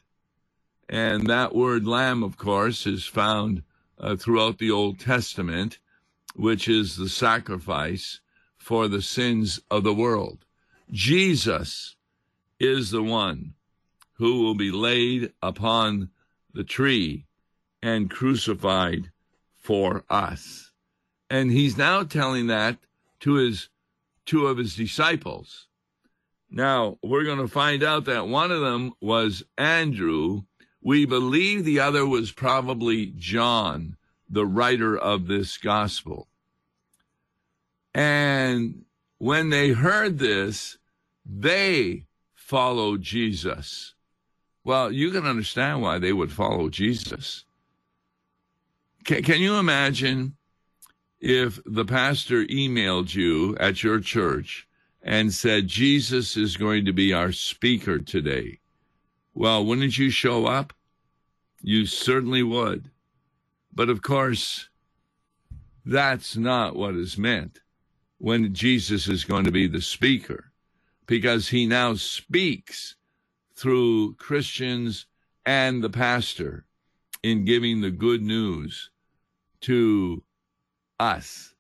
And 0.87 1.27
that 1.27 1.55
word 1.55 1.87
lamb, 1.87 2.23
of 2.23 2.37
course, 2.37 2.85
is 2.85 3.05
found 3.05 3.63
uh, 3.99 4.15
throughout 4.15 4.59
the 4.59 4.71
Old 4.71 4.99
Testament, 4.99 5.79
which 6.35 6.67
is 6.67 6.95
the 6.95 7.09
sacrifice 7.09 8.21
for 8.57 8.87
the 8.87 9.01
sins 9.01 9.59
of 9.71 9.83
the 9.83 9.93
world. 9.93 10.45
Jesus 10.91 11.95
is 12.59 12.91
the 12.91 13.03
one 13.03 13.55
who 14.19 14.43
will 14.43 14.53
be 14.53 14.69
laid 14.69 15.31
upon 15.41 16.09
the 16.53 16.63
tree 16.63 17.25
and 17.81 18.11
crucified 18.11 19.11
for 19.55 20.03
us. 20.09 20.71
And 21.29 21.49
he's 21.49 21.77
now 21.77 22.03
telling 22.03 22.47
that 22.47 22.77
to 23.21 23.35
his 23.35 23.69
two 24.25 24.47
of 24.47 24.57
his 24.57 24.75
disciples. 24.75 25.67
Now, 26.51 26.97
we're 27.01 27.23
going 27.23 27.39
to 27.39 27.47
find 27.47 27.81
out 27.81 28.05
that 28.05 28.27
one 28.27 28.51
of 28.51 28.59
them 28.59 28.93
was 28.99 29.43
Andrew. 29.57 30.41
We 30.81 31.05
believe 31.05 31.63
the 31.63 31.79
other 31.79 32.05
was 32.05 32.31
probably 32.31 33.13
John, 33.15 33.95
the 34.29 34.45
writer 34.45 34.97
of 34.97 35.27
this 35.27 35.57
gospel. 35.57 36.27
And 37.93 38.83
when 39.17 39.49
they 39.49 39.69
heard 39.69 40.19
this, 40.19 40.77
they 41.25 42.05
followed 42.33 43.01
Jesus. 43.01 43.93
Well, 44.63 44.91
you 44.91 45.11
can 45.11 45.25
understand 45.25 45.81
why 45.81 45.99
they 45.99 46.13
would 46.13 46.31
follow 46.31 46.69
Jesus. 46.69 47.45
Can, 49.05 49.23
can 49.23 49.41
you 49.41 49.55
imagine 49.55 50.35
if 51.19 51.59
the 51.65 51.85
pastor 51.85 52.45
emailed 52.45 53.13
you 53.13 53.57
at 53.57 53.83
your 53.83 53.99
church 53.99 54.67
and 55.01 55.33
said, 55.33 55.67
Jesus 55.67 56.37
is 56.37 56.57
going 56.57 56.85
to 56.85 56.93
be 56.93 57.13
our 57.13 57.31
speaker 57.31 57.99
today? 57.99 58.59
Well, 59.33 59.65
wouldn't 59.65 59.97
you 59.97 60.09
show 60.09 60.45
up? 60.45 60.73
You 61.61 61.85
certainly 61.85 62.43
would. 62.43 62.89
But 63.73 63.89
of 63.89 64.01
course, 64.01 64.69
that's 65.85 66.35
not 66.35 66.75
what 66.75 66.95
is 66.95 67.17
meant 67.17 67.61
when 68.17 68.53
Jesus 68.53 69.07
is 69.07 69.23
going 69.23 69.45
to 69.45 69.51
be 69.51 69.67
the 69.67 69.81
speaker, 69.81 70.51
because 71.05 71.47
he 71.47 71.65
now 71.65 71.95
speaks 71.95 72.95
through 73.59 74.13
Christians 74.13 75.05
and 75.45 75.83
the 75.83 75.89
pastor 75.89 76.65
in 77.21 77.43
giving 77.43 77.81
the 77.81 77.91
good 77.91 78.21
news 78.21 78.89
to 79.59 80.23
us. 80.97 81.53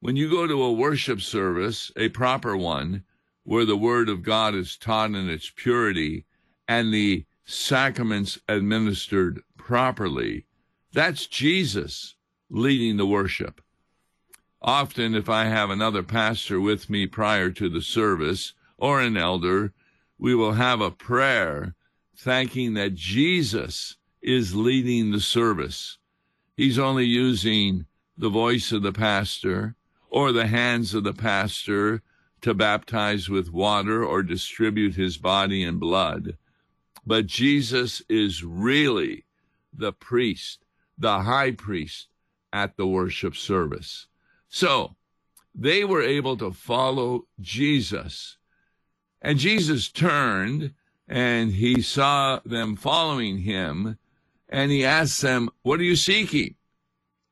When 0.00 0.16
you 0.16 0.30
go 0.30 0.46
to 0.46 0.62
a 0.62 0.72
worship 0.72 1.22
service, 1.22 1.90
a 1.96 2.10
proper 2.10 2.58
one, 2.58 3.04
where 3.44 3.64
the 3.64 3.76
word 3.76 4.10
of 4.10 4.22
God 4.22 4.54
is 4.54 4.76
taught 4.76 5.12
in 5.12 5.30
its 5.30 5.50
purity 5.50 6.26
and 6.68 6.92
the 6.92 7.24
sacraments 7.46 8.38
administered 8.46 9.42
properly, 9.56 10.44
that's 10.92 11.26
Jesus 11.26 12.16
leading 12.50 12.98
the 12.98 13.06
worship. 13.06 13.62
Often, 14.60 15.14
if 15.14 15.30
I 15.30 15.46
have 15.46 15.70
another 15.70 16.02
pastor 16.02 16.60
with 16.60 16.90
me 16.90 17.06
prior 17.06 17.48
to 17.52 17.70
the 17.70 17.80
service 17.80 18.52
or 18.76 19.00
an 19.00 19.16
elder, 19.16 19.72
we 20.20 20.34
will 20.34 20.52
have 20.52 20.82
a 20.82 20.90
prayer 20.90 21.74
thanking 22.14 22.74
that 22.74 22.94
Jesus 22.94 23.96
is 24.20 24.54
leading 24.54 25.10
the 25.10 25.20
service. 25.20 25.96
He's 26.58 26.78
only 26.78 27.06
using 27.06 27.86
the 28.18 28.28
voice 28.28 28.70
of 28.70 28.82
the 28.82 28.92
pastor 28.92 29.76
or 30.10 30.30
the 30.30 30.46
hands 30.46 30.92
of 30.92 31.04
the 31.04 31.14
pastor 31.14 32.02
to 32.42 32.52
baptize 32.52 33.30
with 33.30 33.50
water 33.50 34.04
or 34.04 34.22
distribute 34.22 34.94
his 34.94 35.16
body 35.16 35.64
and 35.64 35.80
blood. 35.80 36.36
But 37.06 37.26
Jesus 37.26 38.02
is 38.10 38.44
really 38.44 39.24
the 39.72 39.92
priest, 39.92 40.66
the 40.98 41.20
high 41.20 41.52
priest 41.52 42.08
at 42.52 42.76
the 42.76 42.86
worship 42.86 43.36
service. 43.36 44.06
So, 44.50 44.96
they 45.54 45.82
were 45.82 46.02
able 46.02 46.36
to 46.36 46.52
follow 46.52 47.26
Jesus. 47.40 48.36
And 49.22 49.38
Jesus 49.38 49.88
turned 49.88 50.72
and 51.08 51.52
he 51.52 51.82
saw 51.82 52.40
them 52.44 52.76
following 52.76 53.38
him 53.38 53.98
and 54.48 54.70
he 54.70 54.84
asked 54.84 55.20
them, 55.22 55.50
What 55.62 55.80
are 55.80 55.84
you 55.84 55.96
seeking? 55.96 56.54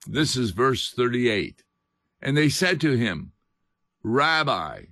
This 0.07 0.37
is 0.37 0.50
verse 0.50 0.90
38. 0.90 1.62
And 2.21 2.37
they 2.37 2.49
said 2.49 2.80
to 2.80 2.97
him, 2.97 3.33
Rabbi, 4.02 4.85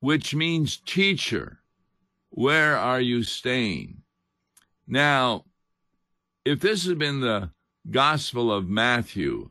which 0.00 0.34
means 0.34 0.76
teacher, 0.76 1.60
where 2.30 2.76
are 2.76 3.00
you 3.00 3.22
staying? 3.22 4.02
Now, 4.86 5.44
if 6.44 6.60
this 6.60 6.86
had 6.86 6.98
been 6.98 7.20
the 7.20 7.50
Gospel 7.90 8.52
of 8.52 8.68
Matthew, 8.68 9.50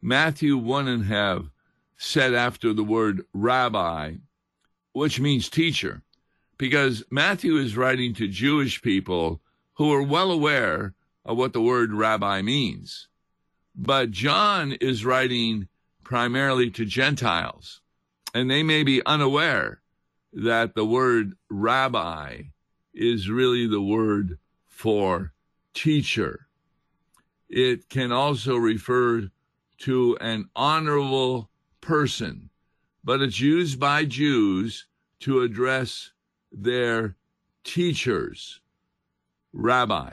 Matthew 0.00 0.56
wouldn't 0.56 1.06
have 1.06 1.50
said 1.96 2.34
after 2.34 2.72
the 2.72 2.84
word 2.84 3.24
rabbi, 3.32 4.14
which 4.98 5.20
means 5.20 5.48
teacher, 5.48 6.02
because 6.58 7.04
Matthew 7.10 7.56
is 7.56 7.76
writing 7.76 8.14
to 8.14 8.28
Jewish 8.28 8.82
people 8.82 9.40
who 9.74 9.92
are 9.92 10.02
well 10.02 10.30
aware 10.30 10.94
of 11.24 11.36
what 11.36 11.52
the 11.52 11.60
word 11.60 11.92
rabbi 11.92 12.42
means. 12.42 13.08
But 13.74 14.10
John 14.10 14.72
is 14.72 15.04
writing 15.04 15.68
primarily 16.02 16.70
to 16.72 16.84
Gentiles, 16.84 17.80
and 18.34 18.50
they 18.50 18.62
may 18.62 18.82
be 18.82 19.06
unaware 19.06 19.80
that 20.32 20.74
the 20.74 20.84
word 20.84 21.34
rabbi 21.48 22.42
is 22.92 23.30
really 23.30 23.66
the 23.66 23.80
word 23.80 24.38
for 24.66 25.32
teacher. 25.74 26.48
It 27.48 27.88
can 27.88 28.10
also 28.10 28.56
refer 28.56 29.30
to 29.78 30.18
an 30.20 30.50
honorable 30.56 31.50
person, 31.80 32.50
but 33.08 33.22
it's 33.22 33.40
used 33.40 33.80
by 33.80 34.04
Jews 34.04 34.84
to 35.20 35.40
address 35.40 36.10
their 36.52 37.16
teachers. 37.64 38.60
Rabbi, 39.50 40.12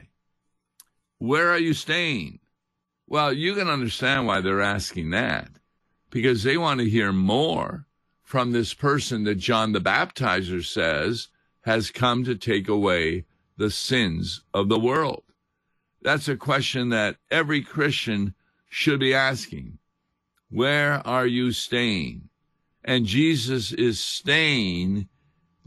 where 1.17 1.49
are 1.49 1.59
you 1.59 1.73
staying? 1.73 2.39
Well, 3.05 3.33
you 3.33 3.53
can 3.53 3.67
understand 3.67 4.27
why 4.27 4.39
they're 4.39 4.61
asking 4.61 5.09
that 5.09 5.49
because 6.09 6.43
they 6.43 6.55
want 6.55 6.79
to 6.79 6.89
hear 6.89 7.11
more 7.11 7.85
from 8.23 8.53
this 8.53 8.73
person 8.73 9.25
that 9.25 9.39
John 9.39 9.73
the 9.73 9.81
Baptizer 9.81 10.63
says 10.63 11.27
has 11.63 11.91
come 11.91 12.23
to 12.23 12.35
take 12.35 12.69
away 12.69 13.25
the 13.57 13.71
sins 13.71 14.41
of 14.53 14.69
the 14.69 14.79
world. 14.79 15.23
That's 16.01 16.29
a 16.29 16.37
question 16.37 16.91
that 16.91 17.17
every 17.29 17.61
Christian 17.61 18.35
should 18.69 19.01
be 19.01 19.13
asking. 19.13 19.79
Where 20.49 21.05
are 21.05 21.27
you 21.27 21.51
staying? 21.51 22.29
And 22.87 23.07
Jesus 23.07 23.71
is 23.71 23.99
staying 23.99 25.09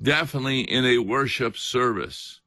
definitely 0.01 0.61
in 0.61 0.85
a 0.87 0.99
worship 0.99 1.57
service, 1.57 2.41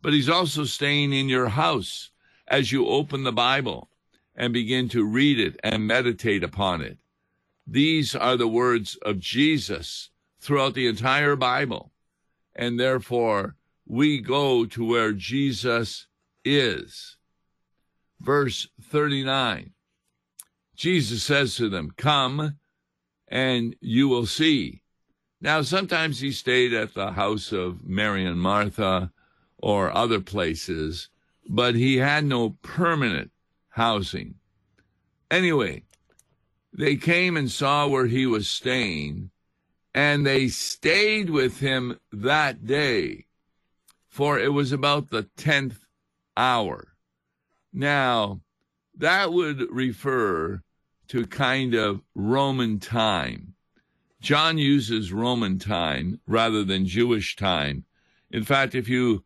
but 0.00 0.12
he's 0.12 0.28
also 0.28 0.64
staying 0.64 1.12
in 1.12 1.28
your 1.28 1.48
house 1.48 2.12
as 2.46 2.70
you 2.70 2.86
open 2.86 3.24
the 3.24 3.32
Bible 3.32 3.88
and 4.36 4.52
begin 4.52 4.88
to 4.90 5.04
read 5.04 5.40
it 5.40 5.58
and 5.64 5.88
meditate 5.88 6.44
upon 6.44 6.82
it. 6.82 6.98
These 7.66 8.14
are 8.14 8.36
the 8.36 8.46
words 8.46 8.96
of 9.02 9.18
Jesus 9.18 10.10
throughout 10.40 10.74
the 10.74 10.86
entire 10.86 11.34
Bible. 11.34 11.90
And 12.54 12.78
therefore, 12.78 13.56
we 13.86 14.20
go 14.20 14.66
to 14.66 14.84
where 14.84 15.12
Jesus 15.12 16.06
is. 16.44 17.16
Verse 18.20 18.68
39 18.80 19.72
Jesus 20.76 21.22
says 21.22 21.56
to 21.56 21.68
them, 21.68 21.92
Come 21.96 22.56
and 23.32 23.74
you 23.80 24.08
will 24.08 24.26
see. 24.26 24.82
Now, 25.40 25.62
sometimes 25.62 26.20
he 26.20 26.30
stayed 26.32 26.74
at 26.74 26.92
the 26.92 27.12
house 27.12 27.50
of 27.50 27.82
Mary 27.82 28.26
and 28.26 28.38
Martha 28.38 29.10
or 29.56 29.90
other 29.96 30.20
places, 30.20 31.08
but 31.48 31.74
he 31.74 31.96
had 31.96 32.26
no 32.26 32.50
permanent 32.60 33.30
housing. 33.70 34.34
Anyway, 35.30 35.82
they 36.74 36.94
came 36.94 37.38
and 37.38 37.50
saw 37.50 37.88
where 37.88 38.06
he 38.06 38.26
was 38.26 38.48
staying, 38.48 39.30
and 39.94 40.26
they 40.26 40.48
stayed 40.48 41.30
with 41.30 41.58
him 41.58 41.98
that 42.12 42.66
day, 42.66 43.24
for 44.08 44.38
it 44.38 44.52
was 44.52 44.72
about 44.72 45.08
the 45.08 45.22
tenth 45.38 45.86
hour. 46.36 46.88
Now, 47.72 48.42
that 48.94 49.32
would 49.32 49.66
refer 49.70 50.62
to 51.08 51.26
kind 51.26 51.74
of 51.74 52.02
Roman 52.14 52.78
time. 52.78 53.54
John 54.20 54.56
uses 54.56 55.12
Roman 55.12 55.58
time 55.58 56.20
rather 56.26 56.64
than 56.64 56.86
Jewish 56.86 57.36
time. 57.36 57.84
In 58.30 58.44
fact, 58.44 58.74
if 58.74 58.88
you 58.88 59.24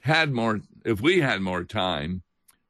had 0.00 0.30
more, 0.32 0.60
if 0.84 1.00
we 1.00 1.20
had 1.20 1.40
more 1.40 1.64
time, 1.64 2.22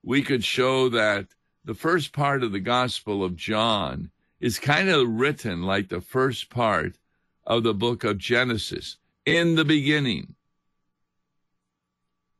we 0.03 0.22
could 0.22 0.44
show 0.44 0.88
that 0.88 1.27
the 1.64 1.74
first 1.74 2.12
part 2.12 2.42
of 2.42 2.53
the 2.53 2.61
Gospel 2.61 3.24
of 3.24 3.37
John 3.37 4.11
is 4.40 4.59
kind 4.59 4.88
of 4.88 5.09
written 5.09 5.62
like 5.62 5.88
the 5.88 6.01
first 6.01 6.48
part 6.48 6.96
of 7.44 7.62
the 7.62 7.74
book 7.74 8.05
of 8.05 8.18
Genesis. 8.18 8.96
In 9.27 9.57
the 9.57 9.64
beginning, 9.64 10.37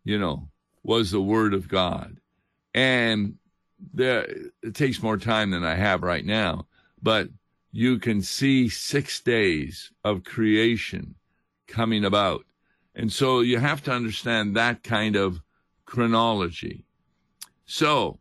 you 0.05 0.19
know, 0.19 0.49
was 0.83 1.11
the 1.11 1.21
Word 1.21 1.55
of 1.55 1.69
God. 1.69 2.21
And 2.73 3.38
there, 3.93 4.27
it 4.63 4.75
takes 4.75 5.03
more 5.03 5.17
time 5.17 5.51
than 5.51 5.65
I 5.65 5.75
have 5.75 6.03
right 6.03 6.25
now, 6.25 6.67
but 7.01 7.29
you 7.71 7.99
can 7.99 8.23
see 8.23 8.69
six 8.69 9.21
days 9.21 9.91
of 10.05 10.25
creation 10.25 11.15
coming 11.67 12.05
about. 12.05 12.45
And 12.95 13.13
so 13.13 13.41
you 13.41 13.59
have 13.59 13.83
to 13.85 13.93
understand 13.93 14.57
that 14.57 14.83
kind 14.83 15.15
of 15.17 15.41
chronology. 15.85 16.85
So 17.67 18.19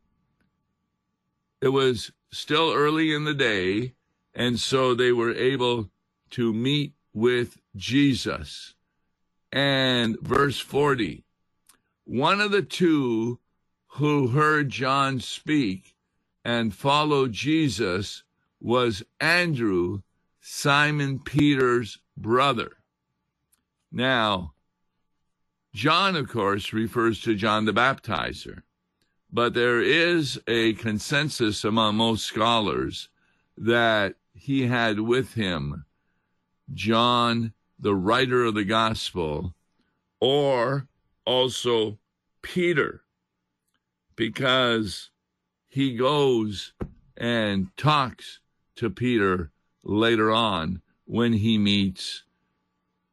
it 1.61 1.69
was 1.69 2.11
still 2.31 2.73
early 2.73 3.13
in 3.13 3.23
the 3.23 3.33
day, 3.33 3.93
and 4.35 4.59
so 4.59 4.93
they 4.93 5.11
were 5.11 5.33
able 5.33 5.89
to 6.31 6.53
meet 6.53 6.93
with 7.13 7.57
Jesus. 7.75 8.75
And 9.51 10.19
verse 10.19 10.59
40 10.59 11.23
one 12.07 12.39
of 12.39 12.51
the 12.51 12.61
two 12.61 13.37
who 13.97 14.27
heard 14.27 14.69
John 14.69 15.19
speak 15.19 15.95
and 16.45 16.71
followed 16.71 17.31
Jesus 17.31 18.21
was 18.61 19.01
Andrew, 19.19 20.01
Simon 20.39 21.17
Peter's 21.17 21.97
brother. 22.15 22.73
Now, 23.91 24.53
John, 25.73 26.15
of 26.15 26.29
course, 26.29 26.73
refers 26.73 27.21
to 27.21 27.33
John 27.33 27.65
the 27.65 27.73
Baptizer, 27.73 28.61
but 29.33 29.55
there 29.55 29.81
is 29.81 30.39
a 30.47 30.73
consensus 30.73 31.63
among 31.63 31.95
most 31.95 32.23
scholars 32.23 33.09
that 33.57 34.13
he 34.35 34.67
had 34.67 34.99
with 34.99 35.33
him 35.33 35.85
John, 36.71 37.51
the 37.79 37.95
writer 37.95 38.43
of 38.43 38.53
the 38.53 38.63
gospel, 38.63 39.55
or 40.19 40.87
also 41.25 41.97
Peter, 42.43 43.01
because 44.17 45.11
he 45.69 45.95
goes 45.95 46.73
and 47.15 47.69
talks 47.77 48.41
to 48.75 48.89
Peter 48.89 49.51
later 49.83 50.31
on 50.31 50.81
when 51.05 51.31
he 51.31 51.57
meets 51.57 52.23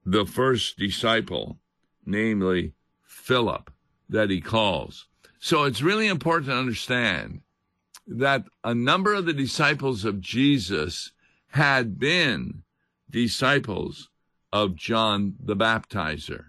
the 0.05 0.27
first 0.27 0.77
disciple, 0.77 1.59
namely 2.05 2.73
Philip, 3.05 3.71
that 4.09 4.31
he 4.31 4.41
calls. 4.41 5.07
So 5.39 5.65
it's 5.65 5.83
really 5.83 6.09
important 6.09 6.51
to 6.51 6.57
understand 6.57 7.43
that 8.07 8.45
a 8.65 8.75
number 8.75 9.15
of 9.15 9.27
the 9.27 9.33
disciples 9.33 10.05
of 10.05 10.21
Jesus 10.21 11.13
had 11.49 11.99
been 11.99 12.63
disciples 13.09 14.11
of 14.53 14.75
John 14.75 15.35
the 15.43 15.57
Baptizer. 15.57 16.47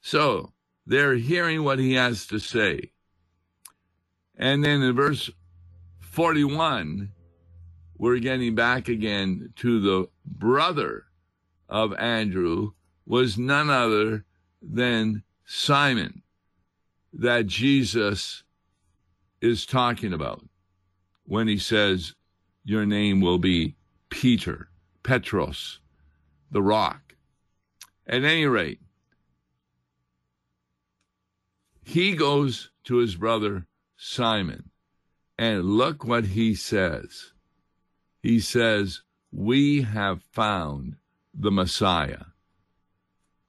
So 0.00 0.52
they're 0.86 1.16
hearing 1.16 1.62
what 1.62 1.78
he 1.78 1.94
has 1.94 2.26
to 2.26 2.38
say. 2.38 2.92
And 4.40 4.64
then 4.64 4.82
in 4.82 4.96
verse 4.96 5.28
41, 6.00 7.10
we're 7.98 8.18
getting 8.20 8.54
back 8.54 8.88
again 8.88 9.52
to 9.56 9.80
the 9.80 10.08
brother 10.24 11.04
of 11.68 11.92
Andrew 11.98 12.70
was 13.04 13.36
none 13.36 13.68
other 13.68 14.24
than 14.62 15.24
Simon 15.44 16.22
that 17.12 17.48
Jesus 17.48 18.42
is 19.42 19.66
talking 19.66 20.14
about 20.14 20.42
when 21.26 21.46
he 21.46 21.58
says, 21.58 22.14
Your 22.64 22.86
name 22.86 23.20
will 23.20 23.38
be 23.38 23.76
Peter, 24.08 24.70
Petros, 25.02 25.80
the 26.50 26.62
rock. 26.62 27.14
At 28.06 28.24
any 28.24 28.46
rate, 28.46 28.80
he 31.84 32.16
goes 32.16 32.70
to 32.84 32.96
his 32.96 33.16
brother 33.16 33.66
Simon, 34.02 34.70
and 35.38 35.62
look 35.62 36.04
what 36.04 36.24
he 36.24 36.54
says. 36.54 37.32
He 38.22 38.40
says, 38.40 39.02
we 39.30 39.82
have 39.82 40.22
found 40.32 40.96
the 41.34 41.50
Messiah. 41.50 42.24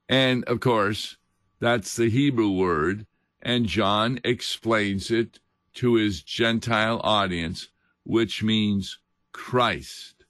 And 0.10 0.44
of 0.44 0.60
course, 0.60 1.16
that's 1.62 1.96
the 1.96 2.10
Hebrew 2.10 2.52
word, 2.52 3.06
and 3.42 3.66
John 3.66 4.20
explains 4.26 5.10
it 5.10 5.40
to 5.76 5.94
his 5.94 6.22
Gentile 6.22 7.00
audience, 7.02 7.70
which 8.04 8.44
means 8.44 9.00
Christ. 9.32 10.26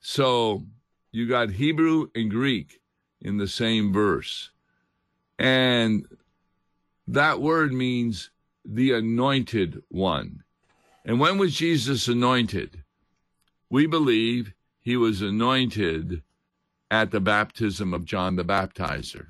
So 0.00 0.64
you 1.12 1.26
got 1.26 1.52
Hebrew 1.52 2.08
and 2.14 2.30
Greek 2.30 2.82
in 3.22 3.38
the 3.38 3.48
same 3.48 3.90
verse. 3.90 4.50
And 5.38 6.06
that 7.08 7.40
word 7.40 7.72
means 7.72 8.30
the 8.64 8.92
anointed 8.92 9.82
one. 9.88 10.42
And 11.04 11.20
when 11.20 11.38
was 11.38 11.54
Jesus 11.54 12.08
anointed? 12.08 12.82
We 13.70 13.86
believe 13.86 14.54
he 14.80 14.96
was 14.96 15.22
anointed 15.22 16.22
at 16.90 17.10
the 17.10 17.20
baptism 17.20 17.92
of 17.92 18.04
John 18.04 18.36
the 18.36 18.44
Baptizer. 18.44 19.28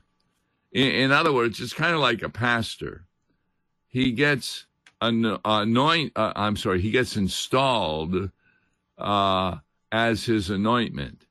In, 0.73 0.89
in 0.89 1.13
other 1.13 1.33
words, 1.33 1.61
it's 1.61 1.73
kind 1.73 1.95
of 1.95 2.01
like 2.01 2.23
a 2.23 2.29
pastor. 2.29 3.07
He 3.89 4.13
gets 4.13 4.67
an, 5.01 5.39
anoint. 5.45 6.13
Uh, 6.17 6.33
I'm 6.37 6.57
sorry. 6.57 6.81
He 6.81 6.91
gets 6.91 7.17
installed 7.17 8.31
uh, 8.99 9.57
as 9.93 10.25
his 10.25 10.51
anointment. 10.51 11.27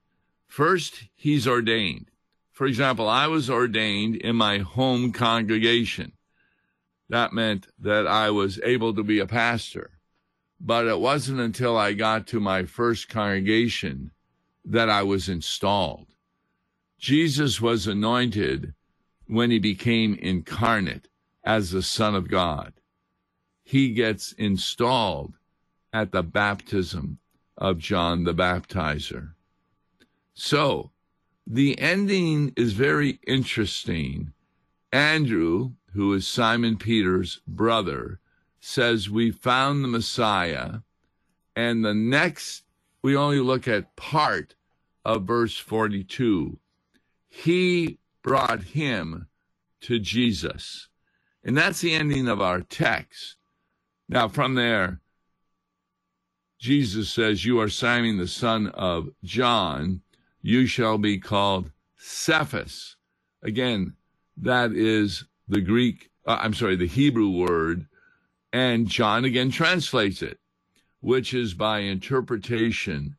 First, 0.48 1.04
he's 1.16 1.48
ordained. 1.48 2.10
For 2.52 2.68
example, 2.68 3.10
I 3.10 3.28
was 3.28 3.50
ordained 3.50 4.16
in 4.18 4.36
my 4.36 4.60
home 4.60 5.12
congregation. 5.12 6.14
That 7.14 7.32
meant 7.32 7.68
that 7.78 8.08
I 8.08 8.32
was 8.32 8.60
able 8.64 8.96
to 8.96 9.04
be 9.04 9.20
a 9.20 9.28
pastor. 9.28 9.92
But 10.60 10.88
it 10.88 11.00
wasn't 11.00 11.42
until 11.42 11.78
I 11.78 11.94
got 11.94 12.26
to 12.30 12.40
my 12.40 12.66
first 12.66 13.08
congregation 13.08 14.10
that 14.66 14.90
I 14.90 15.04
was 15.04 15.30
installed. 15.30 16.08
Jesus 16.98 17.62
was 17.62 17.86
anointed 17.86 18.74
when 19.28 19.52
he 19.52 19.60
became 19.60 20.16
incarnate 20.16 21.08
as 21.44 21.70
the 21.70 21.84
Son 21.84 22.16
of 22.16 22.32
God. 22.32 22.74
He 23.64 23.94
gets 23.94 24.32
installed 24.32 25.36
at 25.94 26.14
the 26.14 26.24
baptism 26.24 27.20
of 27.56 27.78
John 27.78 28.24
the 28.24 28.34
Baptizer. 28.34 29.34
So, 30.34 30.90
the 31.46 31.78
ending 31.78 32.54
is 32.58 32.74
very 32.74 33.20
interesting. 33.28 34.34
Andrew, 34.92 35.74
who 35.94 36.14
is 36.14 36.28
Simon 36.28 36.78
Peter's 36.78 37.42
brother, 37.48 38.20
says, 38.60 39.10
We 39.10 39.32
found 39.32 39.84
the 39.84 39.88
Messiah. 39.88 40.80
And 41.56 41.86
the 41.86 41.94
next, 41.94 42.64
we 43.02 43.16
only 43.16 43.40
look 43.40 43.68
at 43.68 43.96
part 43.96 44.56
of 45.06 45.24
verse 45.24 45.58
42 45.58 46.60
he 47.36 47.98
brought 48.22 48.62
him 48.62 49.28
to 49.82 49.98
Jesus. 49.98 50.88
And 51.44 51.58
that's 51.58 51.82
the 51.82 51.92
ending 51.92 52.28
of 52.28 52.40
our 52.40 52.62
text. 52.62 53.38
Now, 54.08 54.28
from 54.28 54.54
there, 54.54 55.02
Jesus 56.60 57.10
says, 57.10 57.44
You 57.44 57.60
are 57.60 57.70
Simon 57.70 58.18
the 58.18 58.28
son 58.28 58.68
of 58.68 59.10
John. 59.24 60.02
You 60.44 60.68
shall 60.68 61.00
be 61.00 61.18
called 61.18 61.72
Cephas. 61.98 62.98
Again, 63.42 63.96
that 64.38 64.72
is 64.72 65.26
the 65.48 65.62
Greek, 65.62 66.10
uh, 66.26 66.40
I'm 66.42 66.54
sorry, 66.54 66.76
the 66.76 66.88
Hebrew 66.88 67.30
word. 67.30 67.88
And 68.52 68.88
John 68.88 69.26
again 69.26 69.52
translates 69.52 70.22
it, 70.22 70.40
which 71.02 71.34
is 71.34 71.54
by 71.54 71.80
interpretation 71.80 73.18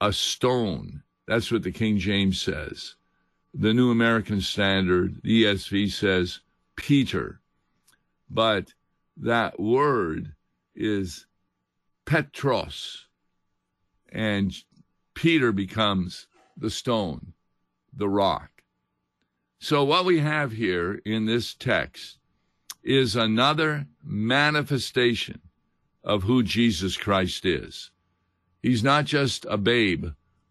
a 0.00 0.12
stone. 0.12 1.02
That's 1.26 1.50
what 1.50 1.62
the 1.62 1.72
King 1.72 1.98
James 1.98 2.40
says 2.40 2.94
the 3.54 3.74
New 3.74 3.90
American 3.90 4.40
Standard, 4.40 5.20
the 5.22 5.44
ESV 5.44 5.90
says 5.90 6.40
Peter, 6.76 7.40
but 8.30 8.72
that 9.16 9.58
word 9.58 10.34
is 10.74 11.26
Petros, 12.04 13.06
and 14.12 14.54
Peter 15.14 15.50
becomes 15.50 16.28
the 16.56 16.70
stone, 16.70 17.32
the 17.92 18.08
rock. 18.08 18.57
So, 19.58 19.84
what 19.84 20.04
we 20.04 20.20
have 20.20 20.52
here 20.52 21.00
in 21.04 21.26
this 21.26 21.54
text 21.54 22.18
is 22.82 23.16
another 23.16 23.86
manifestation 24.04 25.40
of 26.04 26.22
who 26.22 26.42
Jesus 26.42 26.96
Christ 26.96 27.44
is. 27.44 27.90
He's 28.62 28.84
not 28.84 29.04
just 29.04 29.46
a 29.48 29.58
babe 29.58 30.06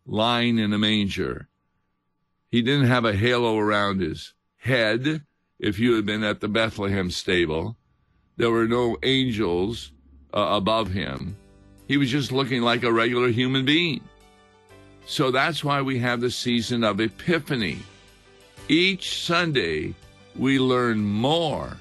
lying 0.06 0.60
in 0.60 0.74
a 0.74 0.78
manger 0.78 1.48
he 2.50 2.62
didn't 2.62 2.88
have 2.88 3.06
a 3.06 3.16
halo 3.16 3.58
around 3.58 4.00
his 4.00 4.34
head. 4.58 5.24
If 5.60 5.80
you 5.80 5.96
had 5.96 6.06
been 6.06 6.24
at 6.24 6.40
the 6.40 6.48
Bethlehem 6.48 7.12
stable, 7.12 7.78
there 8.38 8.52
were 8.52 8.68
no 8.68 8.98
angels 9.04 9.92
uh, 10.34 10.48
above 10.52 10.92
him. 10.92 11.36
He 11.88 11.98
was 11.98 12.10
just 12.10 12.32
looking 12.32 12.62
like 12.62 12.84
a 12.84 12.92
regular 12.92 13.30
human 13.30 13.66
being. 13.66 14.02
So 15.06 15.32
that's 15.32 15.64
why 15.64 15.82
we 15.82 16.00
have 16.00 16.22
the 16.22 16.32
season 16.32 16.84
of 16.84 17.00
Epiphany. 17.00 17.80
Each 18.70 19.24
Sunday, 19.24 19.94
we 20.36 20.60
learn 20.60 21.00
more 21.00 21.78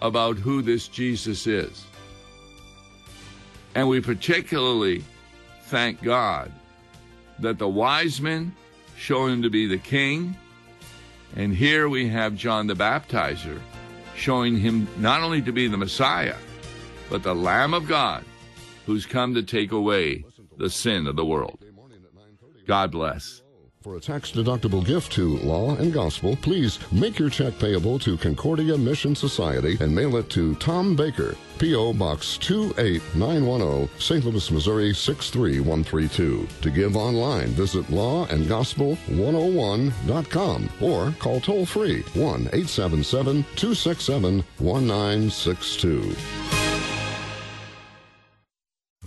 about 0.00 0.36
who 0.36 0.62
this 0.62 0.86
Jesus 0.86 1.46
is. 1.46 1.84
And 3.74 3.88
we 3.88 4.00
particularly 4.00 5.04
thank 5.64 6.02
God 6.02 6.52
that 7.40 7.58
the 7.58 7.68
wise 7.68 8.20
men 8.20 8.54
show 8.96 9.26
him 9.26 9.42
to 9.42 9.50
be 9.50 9.66
the 9.66 9.78
king. 9.78 10.36
And 11.36 11.54
here 11.54 11.88
we 11.88 12.08
have 12.08 12.36
John 12.36 12.66
the 12.66 12.74
Baptizer 12.74 13.60
showing 14.16 14.56
him 14.56 14.88
not 14.96 15.22
only 15.22 15.42
to 15.42 15.52
be 15.52 15.68
the 15.68 15.76
Messiah, 15.76 16.36
but 17.10 17.22
the 17.22 17.34
Lamb 17.34 17.74
of 17.74 17.86
God 17.86 18.24
who's 18.86 19.06
come 19.06 19.34
to 19.34 19.42
take 19.42 19.72
away 19.72 20.24
the 20.56 20.70
sin 20.70 21.06
of 21.06 21.16
the 21.16 21.24
world. 21.24 21.58
God 22.66 22.90
bless. 22.90 23.42
For 23.80 23.96
a 23.96 24.00
tax 24.00 24.32
deductible 24.32 24.84
gift 24.84 25.12
to 25.12 25.38
Law 25.38 25.76
and 25.76 25.92
Gospel, 25.92 26.34
please 26.42 26.80
make 26.90 27.16
your 27.16 27.30
check 27.30 27.56
payable 27.60 27.96
to 28.00 28.16
Concordia 28.16 28.76
Mission 28.76 29.14
Society 29.14 29.76
and 29.80 29.94
mail 29.94 30.16
it 30.16 30.28
to 30.30 30.56
Tom 30.56 30.96
Baker, 30.96 31.36
P.O. 31.58 31.92
Box 31.92 32.38
28910, 32.38 33.88
St. 34.00 34.24
Louis, 34.24 34.50
Missouri 34.50 34.92
63132. 34.92 36.48
To 36.60 36.70
give 36.70 36.96
online, 36.96 37.50
visit 37.50 37.86
lawandgospel101.com 37.86 40.68
or 40.80 41.14
call 41.20 41.40
toll 41.40 41.64
free 41.64 42.02
1 42.14 42.48
877 42.52 43.44
267 43.54 44.44
1962. 44.58 46.57